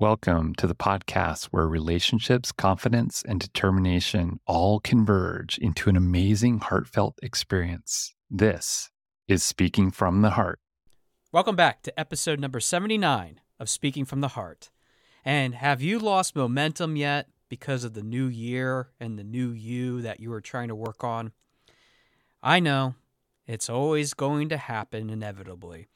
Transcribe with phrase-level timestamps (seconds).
[0.00, 7.16] Welcome to the podcast where relationships, confidence, and determination all converge into an amazing, heartfelt
[7.22, 8.12] experience.
[8.28, 8.90] This
[9.28, 10.58] is Speaking from the Heart.
[11.30, 14.70] Welcome back to episode number 79 of Speaking from the Heart.
[15.24, 20.02] And have you lost momentum yet because of the new year and the new you
[20.02, 21.30] that you are trying to work on?
[22.42, 22.96] I know
[23.46, 25.86] it's always going to happen inevitably.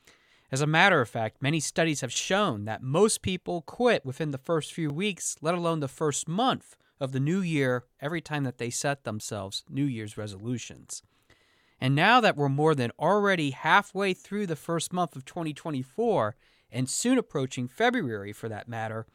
[0.51, 4.39] As a matter of fact, many studies have shown that most people quit within the
[4.39, 8.57] first few weeks, let alone the first month of the new year, every time that
[8.57, 11.03] they set themselves New Year's resolutions.
[11.81, 16.35] And now that we're more than already halfway through the first month of 2024,
[16.71, 19.07] and soon approaching February for that matter,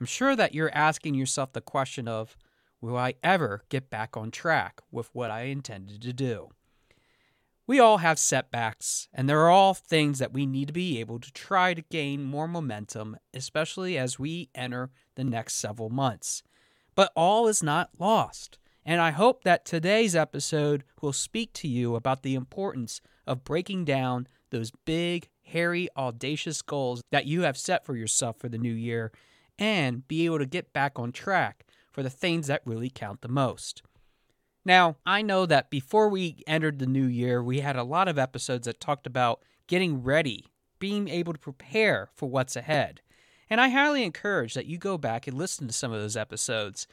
[0.00, 2.36] I'm sure that you're asking yourself the question of
[2.80, 6.50] Will I ever get back on track with what I intended to do?
[7.68, 11.18] We all have setbacks, and there are all things that we need to be able
[11.18, 16.44] to try to gain more momentum, especially as we enter the next several months.
[16.94, 21.96] But all is not lost, and I hope that today's episode will speak to you
[21.96, 27.84] about the importance of breaking down those big, hairy, audacious goals that you have set
[27.84, 29.10] for yourself for the new year
[29.58, 33.28] and be able to get back on track for the things that really count the
[33.28, 33.82] most.
[34.66, 38.18] Now, I know that before we entered the new year, we had a lot of
[38.18, 40.46] episodes that talked about getting ready,
[40.80, 43.00] being able to prepare for what's ahead.
[43.48, 46.88] And I highly encourage that you go back and listen to some of those episodes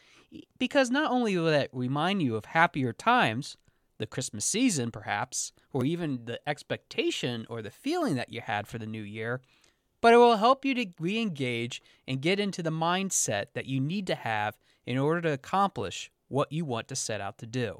[0.59, 3.57] because not only will that remind you of happier times,
[3.97, 8.77] the Christmas season perhaps, or even the expectation or the feeling that you had for
[8.77, 9.41] the new year,
[9.99, 13.79] but it will help you to re engage and get into the mindset that you
[13.79, 17.79] need to have in order to accomplish what you want to set out to do.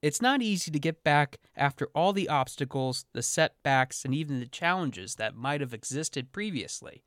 [0.00, 4.46] It's not easy to get back after all the obstacles, the setbacks, and even the
[4.46, 7.02] challenges that might have existed previously,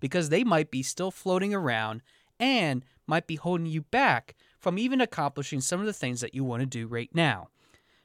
[0.00, 2.00] because they might be still floating around
[2.40, 6.44] and might be holding you back from even accomplishing some of the things that you
[6.44, 7.48] want to do right now.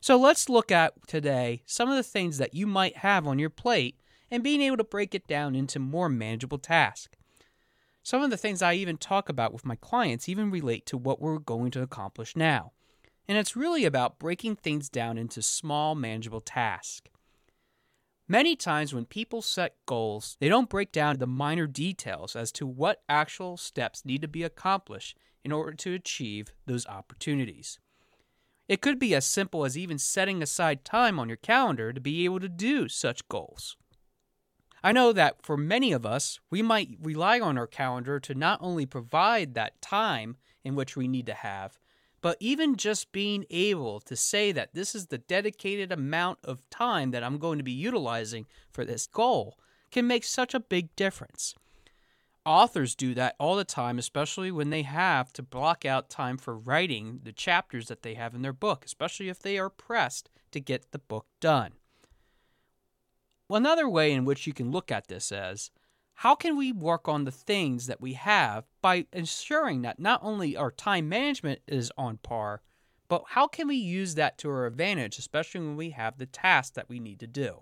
[0.02, 3.49] So let's look at today some of the things that you might have on your
[3.49, 3.98] plate
[4.30, 7.15] and being able to break it down into more manageable tasks.
[8.03, 11.21] Some of the things I even talk about with my clients even relate to what
[11.21, 12.73] we're going to accomplish now.
[13.30, 17.09] And it's really about breaking things down into small, manageable tasks.
[18.27, 22.67] Many times when people set goals, they don't break down the minor details as to
[22.67, 27.80] what actual steps need to be accomplished in order to achieve those opportunities.
[28.67, 32.25] It could be as simple as even setting aside time on your calendar to be
[32.25, 33.77] able to do such goals.
[34.83, 38.60] I know that for many of us, we might rely on our calendar to not
[38.61, 41.80] only provide that time in which we need to have,
[42.21, 47.11] but even just being able to say that this is the dedicated amount of time
[47.11, 49.58] that I'm going to be utilizing for this goal
[49.92, 51.55] can make such a big difference.
[52.45, 56.58] Authors do that all the time, especially when they have to block out time for
[56.58, 60.60] writing the chapters that they have in their book, especially if they are pressed to
[60.60, 61.71] get the book done.
[63.53, 65.69] Well, another way in which you can look at this is
[66.15, 70.58] how can we work on the things that we have by ensuring that not only
[70.58, 72.64] our time management is on par,
[73.08, 76.73] but how can we use that to our advantage, especially when we have the tasks
[76.73, 77.59] that we need to do?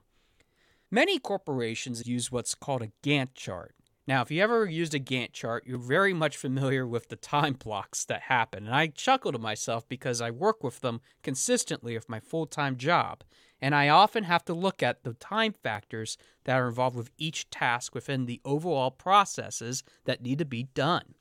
[0.90, 3.75] Many corporations use what's called a Gantt chart.
[4.08, 7.54] Now, if you ever used a Gantt chart, you're very much familiar with the time
[7.54, 8.66] blocks that happen.
[8.66, 12.78] And I chuckle to myself because I work with them consistently with my full time
[12.78, 13.24] job
[13.62, 17.50] and I often have to look at the time factors that are involved with each
[17.50, 21.14] task within the overall processes that need to be done.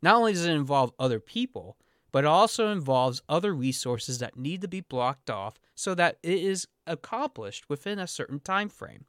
[0.00, 1.76] Not only does it involve other people,
[2.12, 6.38] but it also involves other resources that need to be blocked off so that it
[6.38, 9.06] is accomplished within a certain time frame.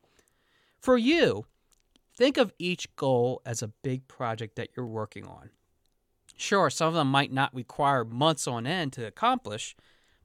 [0.80, 1.46] For you,
[2.16, 5.50] think of each goal as a big project that you're working on.
[6.36, 9.76] Sure, some of them might not require months on end to accomplish,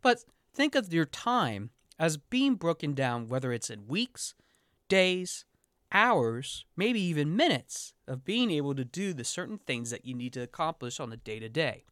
[0.03, 4.35] but think of your time as being broken down, whether it's in weeks,
[4.89, 5.45] days,
[5.93, 10.33] hours, maybe even minutes of being able to do the certain things that you need
[10.33, 11.85] to accomplish on the day to day.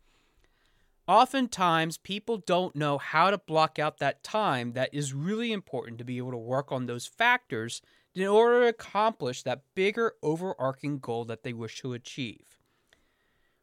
[1.08, 6.04] Oftentimes, people don't know how to block out that time that is really important to
[6.04, 7.80] be able to work on those factors
[8.16, 12.58] in order to accomplish that bigger overarching goal that they wish to achieve.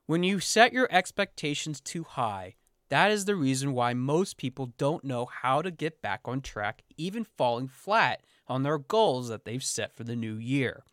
[0.06, 2.56] When you set your expectations too high,
[2.90, 6.84] that is the reason why most people don't know how to get back on track,
[6.98, 10.84] even falling flat on their goals that they've set for the new year.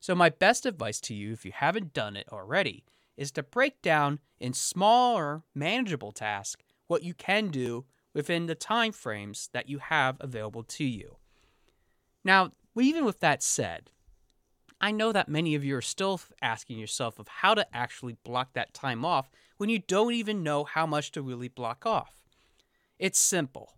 [0.00, 2.84] So, my best advice to you, if you haven't done it already,
[3.16, 8.92] is to break down in smaller, manageable tasks what you can do within the time
[8.92, 11.16] frames that you have available to you.
[12.24, 12.50] Now,
[12.80, 13.90] even with that said,
[14.80, 18.54] I know that many of you are still asking yourself of how to actually block
[18.54, 22.22] that time off when you don't even know how much to really block off.
[22.98, 23.74] It's simple.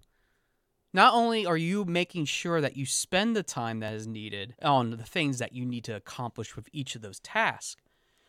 [0.94, 4.90] Not only are you making sure that you spend the time that is needed on
[4.90, 7.76] the things that you need to accomplish with each of those tasks,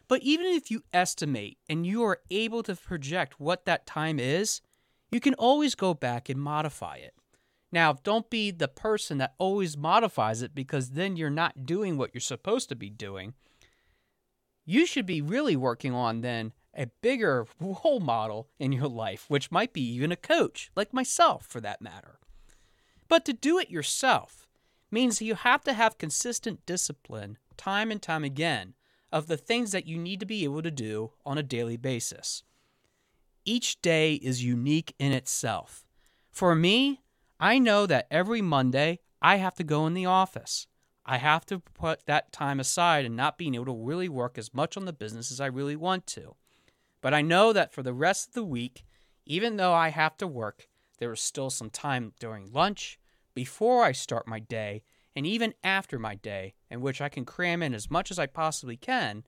[0.08, 4.62] but even if you estimate and you are able to project what that time is,
[5.12, 7.14] you can always go back and modify it.
[7.76, 12.12] Now, don't be the person that always modifies it because then you're not doing what
[12.14, 13.34] you're supposed to be doing.
[14.64, 19.52] You should be really working on then a bigger role model in your life, which
[19.52, 22.20] might be even a coach, like myself for that matter.
[23.10, 24.48] But to do it yourself
[24.90, 28.76] means you have to have consistent discipline time and time again
[29.12, 32.42] of the things that you need to be able to do on a daily basis.
[33.44, 35.86] Each day is unique in itself.
[36.32, 37.02] For me,
[37.46, 40.66] I know that every Monday I have to go in the office.
[41.06, 44.52] I have to put that time aside and not being able to really work as
[44.52, 46.34] much on the business as I really want to.
[47.02, 48.84] But I know that for the rest of the week,
[49.28, 52.98] even though I have to work, there is still some time during lunch,
[53.36, 54.82] before I start my day,
[55.16, 58.26] and even after my day, in which I can cram in as much as I
[58.26, 59.24] possibly can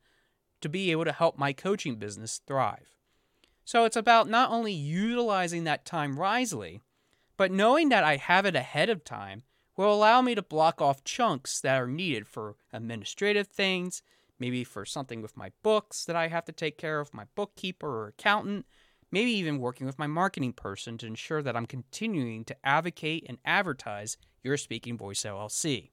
[0.61, 2.95] to be able to help my coaching business thrive.
[3.63, 6.81] So it's about not only utilizing that time wisely,
[7.37, 9.43] but knowing that I have it ahead of time
[9.77, 14.01] will allow me to block off chunks that are needed for administrative things,
[14.39, 17.87] maybe for something with my books that I have to take care of, my bookkeeper
[17.87, 18.65] or accountant,
[19.11, 23.37] maybe even working with my marketing person to ensure that I'm continuing to advocate and
[23.45, 25.91] advertise Your Speaking Voice LLC.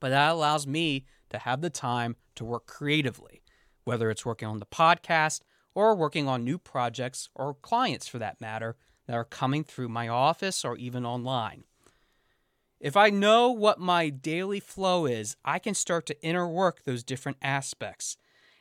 [0.00, 3.42] But that allows me to have the time to work creatively,
[3.84, 5.40] whether it's working on the podcast
[5.74, 8.76] or working on new projects or clients for that matter
[9.10, 11.64] that are coming through my office or even online.
[12.78, 17.38] If I know what my daily flow is, I can start to interwork those different
[17.42, 18.16] aspects.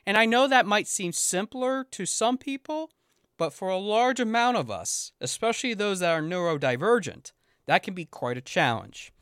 [0.07, 2.89] And I know that might seem simpler to some people,
[3.37, 7.31] but for a large amount of us, especially those that are neurodivergent,
[7.67, 9.13] that can be quite a challenge.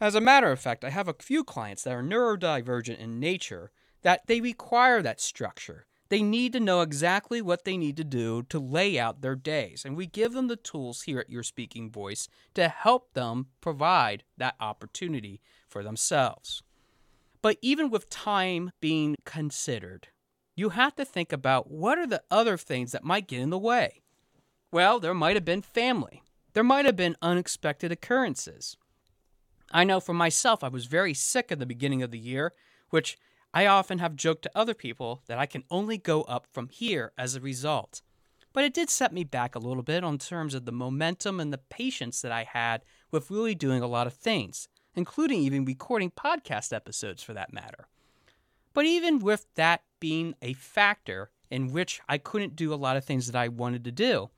[0.00, 3.70] As a matter of fact, I have a few clients that are neurodivergent in nature
[4.02, 5.86] that they require that structure.
[6.10, 9.84] They need to know exactly what they need to do to lay out their days,
[9.84, 14.24] and we give them the tools here at Your Speaking Voice to help them provide
[14.38, 16.62] that opportunity for themselves.
[17.42, 20.08] But even with time being considered,
[20.56, 23.58] you have to think about what are the other things that might get in the
[23.58, 24.02] way.
[24.72, 26.22] Well, there might have been family,
[26.54, 28.76] there might have been unexpected occurrences.
[29.70, 32.54] I know for myself, I was very sick at the beginning of the year,
[32.88, 33.18] which
[33.54, 37.12] I often have joked to other people that I can only go up from here
[37.16, 38.02] as a result.
[38.52, 41.52] But it did set me back a little bit on terms of the momentum and
[41.52, 46.10] the patience that I had with really doing a lot of things, including even recording
[46.10, 47.88] podcast episodes for that matter.
[48.74, 53.04] But even with that being a factor in which I couldn't do a lot of
[53.04, 54.30] things that I wanted to do,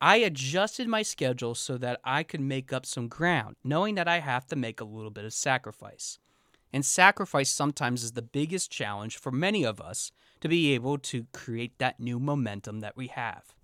[0.00, 4.20] I adjusted my schedule so that I could make up some ground, knowing that I
[4.20, 6.18] have to make a little bit of sacrifice.
[6.72, 11.26] And sacrifice sometimes is the biggest challenge for many of us to be able to
[11.32, 13.54] create that new momentum that we have.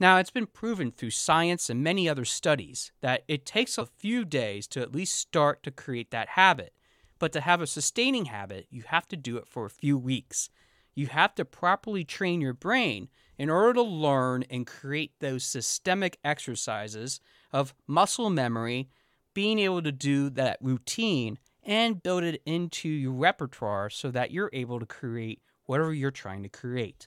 [0.00, 4.24] Now, it's been proven through science and many other studies that it takes a few
[4.24, 6.72] days to at least start to create that habit.
[7.20, 10.50] But to have a sustaining habit, you have to do it for a few weeks.
[10.96, 16.18] You have to properly train your brain in order to learn and create those systemic
[16.24, 17.20] exercises
[17.52, 18.88] of muscle memory,
[19.34, 24.50] being able to do that routine and build it into your repertoire so that you're
[24.52, 27.06] able to create whatever you're trying to create.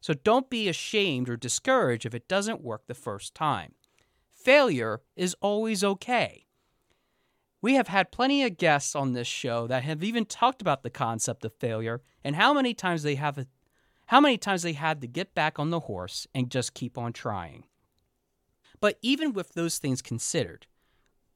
[0.00, 3.74] So don't be ashamed or discouraged if it doesn't work the first time.
[4.32, 6.46] Failure is always okay.
[7.62, 10.88] We have had plenty of guests on this show that have even talked about the
[10.88, 13.46] concept of failure and how many times they have
[14.06, 17.12] how many times they had to get back on the horse and just keep on
[17.12, 17.64] trying.
[18.80, 20.66] But even with those things considered,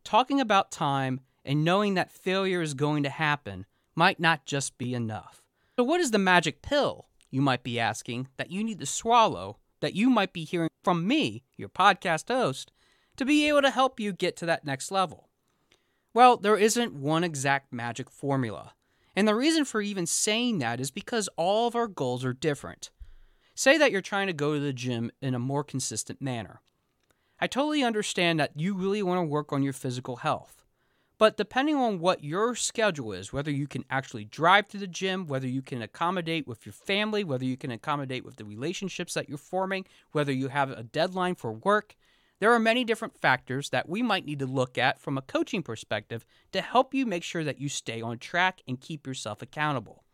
[0.02, 4.94] talking about time and knowing that failure is going to happen might not just be
[4.94, 5.42] enough.
[5.76, 9.58] So, what is the magic pill, you might be asking, that you need to swallow
[9.84, 12.72] that you might be hearing from me, your podcast host,
[13.16, 15.28] to be able to help you get to that next level?
[16.14, 18.72] Well, there isn't one exact magic formula.
[19.14, 22.90] And the reason for even saying that is because all of our goals are different.
[23.54, 26.62] Say that you're trying to go to the gym in a more consistent manner.
[27.38, 30.63] I totally understand that you really want to work on your physical health.
[31.16, 35.26] But depending on what your schedule is, whether you can actually drive to the gym,
[35.26, 39.28] whether you can accommodate with your family, whether you can accommodate with the relationships that
[39.28, 41.94] you're forming, whether you have a deadline for work,
[42.40, 45.62] There are many different factors that we might need to look at from a coaching
[45.62, 50.04] perspective to help you make sure that you stay on track and keep yourself accountable.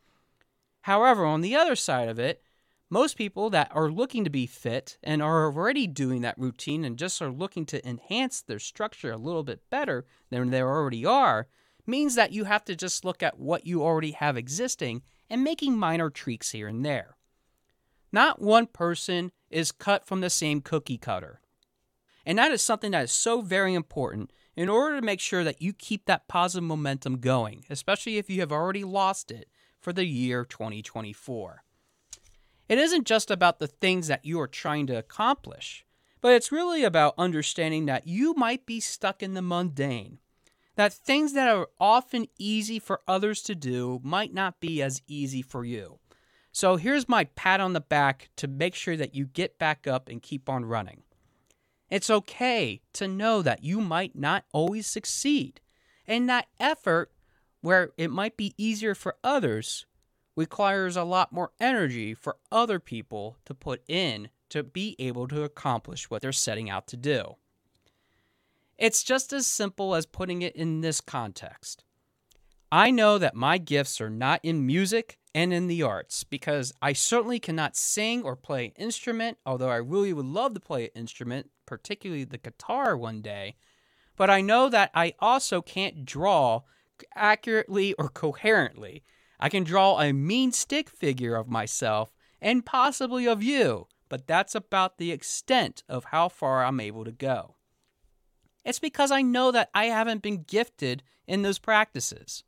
[0.82, 2.42] However, on the other side of it,
[2.90, 6.98] most people that are looking to be fit and are already doing that routine and
[6.98, 11.46] just are looking to enhance their structure a little bit better than they already are
[11.86, 15.78] means that you have to just look at what you already have existing and making
[15.78, 17.16] minor tweaks here and there.
[18.12, 21.40] Not one person is cut from the same cookie cutter.
[22.26, 25.62] And that is something that is so very important in order to make sure that
[25.62, 29.48] you keep that positive momentum going, especially if you have already lost it
[29.80, 31.62] for the year 2024.
[32.70, 35.84] It isn't just about the things that you are trying to accomplish,
[36.20, 40.18] but it's really about understanding that you might be stuck in the mundane.
[40.76, 45.42] That things that are often easy for others to do might not be as easy
[45.42, 45.98] for you.
[46.52, 50.08] So here's my pat on the back to make sure that you get back up
[50.08, 51.02] and keep on running.
[51.90, 55.60] It's okay to know that you might not always succeed,
[56.06, 57.10] and that effort,
[57.62, 59.86] where it might be easier for others,
[60.40, 65.42] requires a lot more energy for other people to put in to be able to
[65.42, 67.36] accomplish what they're setting out to do.
[68.78, 71.84] It's just as simple as putting it in this context.
[72.72, 76.94] I know that my gifts are not in music and in the arts because I
[76.94, 80.90] certainly cannot sing or play an instrument, although I really would love to play an
[80.94, 83.56] instrument, particularly the guitar one day.
[84.16, 86.62] But I know that I also can't draw
[87.14, 89.04] accurately or coherently.
[89.40, 94.54] I can draw a mean stick figure of myself and possibly of you, but that's
[94.54, 97.56] about the extent of how far I'm able to go.
[98.64, 102.44] It's because I know that I haven't been gifted in those practices.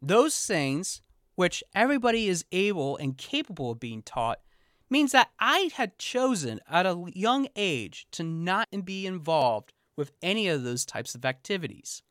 [0.00, 1.02] Those things,
[1.34, 4.38] which everybody is able and capable of being taught,
[4.88, 10.46] means that I had chosen at a young age to not be involved with any
[10.46, 12.02] of those types of activities.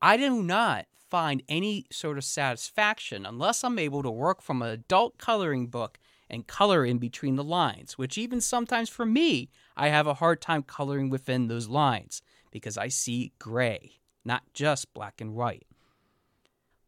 [0.00, 4.68] I do not find any sort of satisfaction unless I'm able to work from an
[4.68, 5.98] adult coloring book
[6.28, 10.40] and color in between the lines, which even sometimes for me, I have a hard
[10.40, 15.66] time coloring within those lines because I see gray, not just black and white.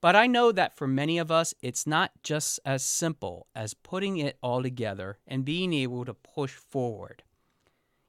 [0.01, 4.19] But I know that for many of us, it's not just as simple as putting
[4.19, 7.25] it all together and being able to push forward.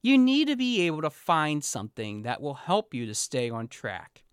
[0.02, 3.68] You need to be able to find something that will help you to stay on
[3.68, 4.24] track.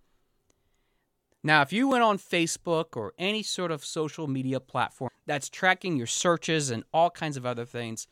[1.47, 5.97] Now, if you went on Facebook or any sort of social media platform that's tracking
[5.97, 8.09] your searches and all kinds of other things,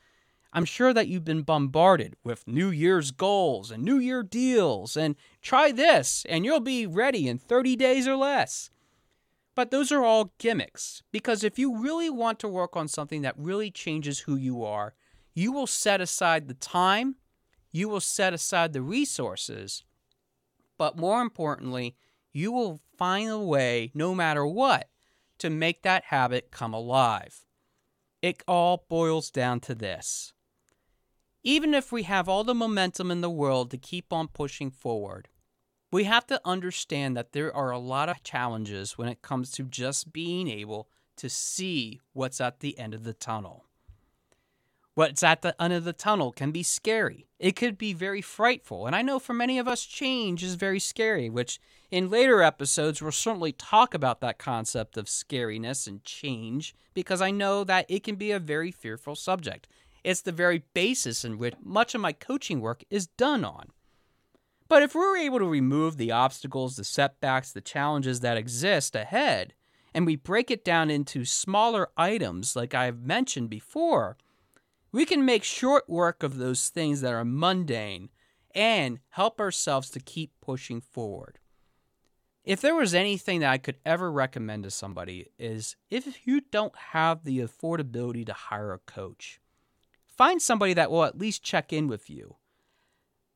[0.52, 5.16] I'm sure that you've been bombarded with New Year's goals and New Year deals and
[5.42, 8.70] try this and you'll be ready in 30 days or less.
[9.56, 13.34] But those are all gimmicks because if you really want to work on something that
[13.36, 14.94] really changes who you are,
[15.34, 17.16] you will set aside the time,
[17.72, 19.82] you will set aside the resources,
[20.78, 21.96] but more importantly,
[22.32, 24.88] you will find a way, no matter what,
[25.38, 27.44] to make that habit come alive.
[28.22, 30.32] It all boils down to this.
[31.42, 35.28] Even if we have all the momentum in the world to keep on pushing forward,
[35.92, 39.64] we have to understand that there are a lot of challenges when it comes to
[39.64, 43.63] just being able to see what's at the end of the tunnel.
[44.94, 47.26] What's at the end of the tunnel can be scary.
[47.40, 48.86] It could be very frightful.
[48.86, 51.60] And I know for many of us, change is very scary, which
[51.90, 57.32] in later episodes we'll certainly talk about that concept of scariness and change because I
[57.32, 59.66] know that it can be a very fearful subject.
[60.04, 63.70] It's the very basis in which much of my coaching work is done on.
[64.68, 69.54] But if we're able to remove the obstacles, the setbacks, the challenges that exist ahead,
[69.92, 74.16] and we break it down into smaller items, like I've mentioned before,
[74.94, 78.10] we can make short work of those things that are mundane
[78.54, 81.40] and help ourselves to keep pushing forward.
[82.44, 86.76] If there was anything that I could ever recommend to somebody is if you don't
[86.92, 89.40] have the affordability to hire a coach,
[90.06, 92.36] find somebody that will at least check in with you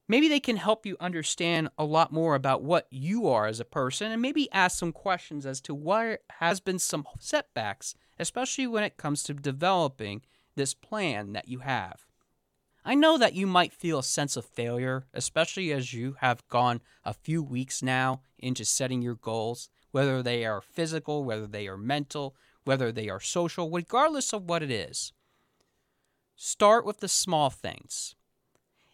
[0.09, 3.65] maybe they can help you understand a lot more about what you are as a
[3.65, 8.83] person and maybe ask some questions as to why has been some setbacks, especially when
[8.83, 10.23] it comes to developing
[10.59, 12.05] this plan that you have.
[12.85, 16.83] I know that you might feel a sense of failure, especially as you have gone
[17.03, 21.79] a few weeks now into setting your goals, whether they are physical, whether they are
[21.79, 25.15] mental, whether they are social, regardless of what it is.
[26.37, 28.15] Start with the small things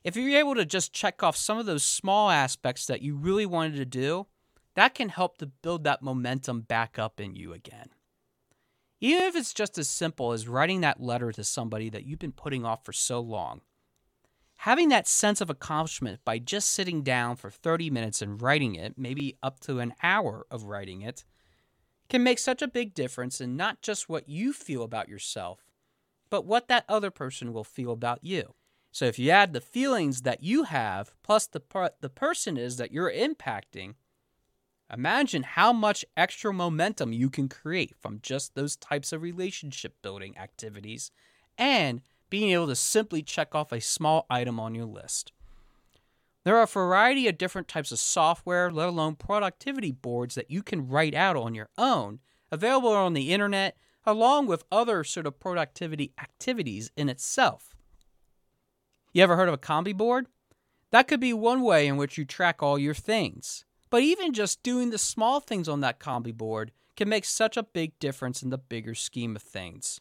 [0.05, 3.47] if you're able to just check off some of those small aspects that you really
[3.47, 4.27] wanted to do,
[4.75, 7.89] that can help to build that momentum back up in you again.
[9.05, 12.33] Even if it's just as simple as writing that letter to somebody that you've been
[12.33, 13.61] putting off for so long.
[14.59, 18.95] having that sense of accomplishment by just sitting down for 30 minutes and writing it,
[18.97, 21.25] maybe up to an hour of writing it,
[22.09, 25.71] can make such a big difference in not just what you feel about yourself,
[26.31, 28.55] but what that other person will feel about you.
[28.91, 31.61] So if you add the feelings that you have plus the
[32.01, 33.95] the person is that you're impacting,
[34.93, 40.37] imagine how much extra momentum you can create from just those types of relationship building
[40.39, 41.11] activities
[41.59, 45.33] and being able to simply check off a small item on your list.
[46.45, 50.63] There are a variety of different types of software, let alone productivity boards that you
[50.63, 52.21] can write out on your own,
[52.53, 57.75] available on the internet, along with other sort of productivity activities in itself.
[59.15, 60.27] You ever heard of a Kanban board?
[60.91, 63.65] That could be one way in which you track all your things.
[63.95, 67.63] But even just doing the small things on that Kanban board can make such a
[67.63, 70.01] big difference in the bigger scheme of things.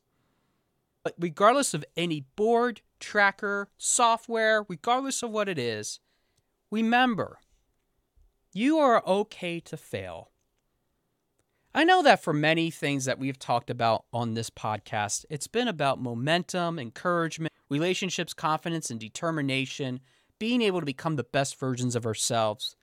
[1.04, 6.00] But regardless of any board, tracker, software, regardless of what it is,
[6.74, 7.38] Remember,
[8.52, 10.32] you are okay to fail.
[11.76, 15.68] I know that for many things that we've talked about on this podcast, it's been
[15.68, 20.00] about momentum, encouragement, relationships, confidence, and determination,
[20.40, 22.76] being able to become the best versions of ourselves.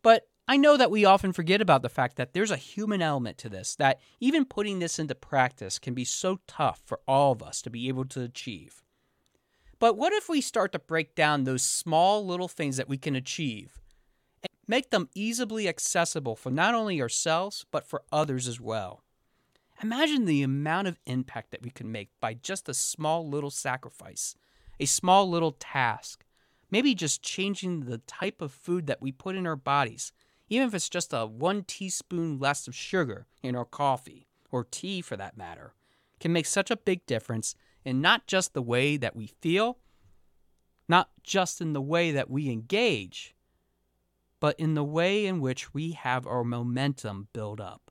[0.00, 3.38] But I know that we often forget about the fact that there's a human element
[3.38, 7.42] to this, that even putting this into practice can be so tough for all of
[7.42, 8.82] us to be able to achieve.
[9.78, 13.16] But what if we start to break down those small little things that we can
[13.16, 13.80] achieve
[14.42, 19.02] and make them easily accessible for not only ourselves, but for others as well?
[19.82, 24.36] Imagine the amount of impact that we can make by just a small little sacrifice,
[24.78, 26.24] a small little task,
[26.70, 30.12] maybe just changing the type of food that we put in our bodies,
[30.48, 35.00] even if it's just a one teaspoon less of sugar in our coffee, or tea
[35.00, 35.74] for that matter,
[36.20, 39.78] can make such a big difference in not just the way that we feel,
[40.88, 43.34] not just in the way that we engage,
[44.40, 47.90] but in the way in which we have our momentum build up.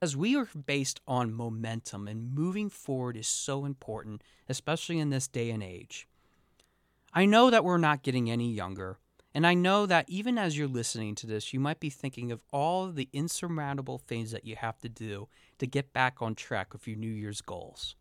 [0.00, 5.28] As we are based on momentum and moving forward is so important, especially in this
[5.28, 6.08] day and age.
[7.12, 8.98] I know that we're not getting any younger,
[9.34, 12.42] and I know that even as you're listening to this, you might be thinking of
[12.52, 16.72] all of the insurmountable things that you have to do to get back on track
[16.72, 17.96] with your New Year's goals.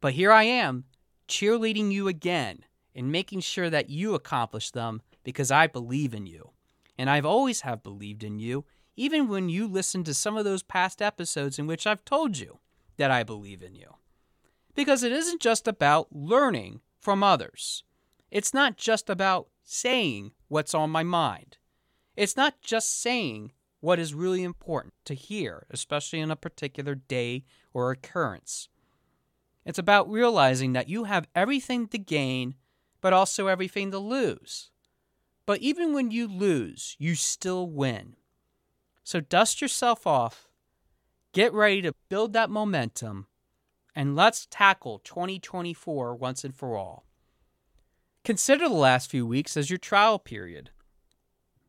[0.00, 0.84] But here I am,
[1.26, 6.50] cheerleading you again and making sure that you accomplish them because I believe in you.
[6.96, 8.64] And I've always have believed in you,
[8.96, 12.60] even when you listened to some of those past episodes in which I've told you
[12.96, 13.96] that I believe in you.
[14.74, 17.82] Because it isn't just about learning from others.
[18.30, 21.58] It's not just about saying what's on my mind.
[22.16, 27.44] It's not just saying what is really important to hear, especially in a particular day
[27.72, 28.68] or occurrence.
[29.64, 32.54] It's about realizing that you have everything to gain,
[33.00, 34.70] but also everything to lose.
[35.44, 38.16] But even when you lose, you still win.
[39.04, 40.48] So dust yourself off,
[41.32, 43.26] get ready to build that momentum,
[43.94, 47.04] and let's tackle 2024 once and for all.
[48.26, 50.70] Consider the last few weeks as your trial period.